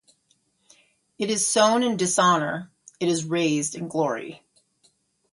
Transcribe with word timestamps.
It 1.19 1.29
is 1.29 1.45
sown 1.45 1.83
in 1.83 1.95
dishonour, 1.95 2.71
it 2.99 3.07
is 3.07 3.23
raised 3.23 3.75
in 3.75 3.87
glory. 3.87 4.41